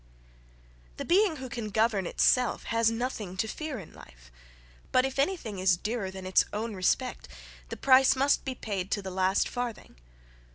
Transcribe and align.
The 0.97 1.05
being 1.05 1.35
who 1.35 1.47
can 1.47 1.69
govern 1.69 2.07
itself, 2.07 2.63
has 2.63 2.89
nothing 2.89 3.37
to 3.37 3.47
fear 3.47 3.77
in 3.77 3.93
life; 3.93 4.31
but 4.91 5.05
if 5.05 5.19
any 5.19 5.37
thing 5.37 5.59
is 5.59 5.77
dearer 5.77 6.09
than 6.09 6.25
its 6.25 6.43
own 6.51 6.73
respect, 6.75 7.27
the 7.69 7.77
price 7.77 8.15
must 8.15 8.43
be 8.43 8.55
paid 8.55 8.89
to 8.93 9.03
the 9.03 9.11
last 9.11 9.47
farthing. 9.47 9.97